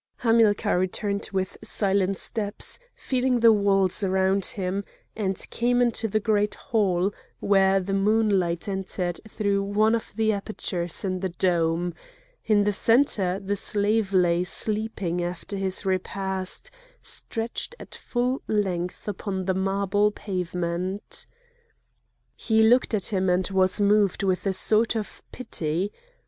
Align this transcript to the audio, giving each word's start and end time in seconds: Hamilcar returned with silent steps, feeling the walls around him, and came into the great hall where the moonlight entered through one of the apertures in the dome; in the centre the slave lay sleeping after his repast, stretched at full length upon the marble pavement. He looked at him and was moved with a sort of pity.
Hamilcar 0.17 0.79
returned 0.79 1.29
with 1.31 1.59
silent 1.63 2.17
steps, 2.17 2.79
feeling 2.95 3.39
the 3.41 3.53
walls 3.53 4.03
around 4.03 4.43
him, 4.45 4.83
and 5.15 5.37
came 5.51 5.79
into 5.79 6.07
the 6.07 6.19
great 6.19 6.55
hall 6.55 7.13
where 7.39 7.79
the 7.79 7.93
moonlight 7.93 8.67
entered 8.67 9.19
through 9.27 9.61
one 9.61 9.93
of 9.93 10.11
the 10.15 10.31
apertures 10.31 11.05
in 11.05 11.19
the 11.19 11.29
dome; 11.29 11.93
in 12.43 12.63
the 12.63 12.73
centre 12.73 13.39
the 13.39 13.55
slave 13.55 14.11
lay 14.11 14.43
sleeping 14.43 15.23
after 15.23 15.55
his 15.55 15.85
repast, 15.85 16.71
stretched 17.03 17.75
at 17.79 17.93
full 17.93 18.41
length 18.47 19.07
upon 19.07 19.45
the 19.45 19.53
marble 19.53 20.09
pavement. 20.09 21.27
He 22.35 22.63
looked 22.63 22.95
at 22.95 23.05
him 23.13 23.29
and 23.29 23.47
was 23.51 23.79
moved 23.79 24.23
with 24.23 24.47
a 24.47 24.53
sort 24.53 24.95
of 24.95 25.21
pity. 25.31 25.93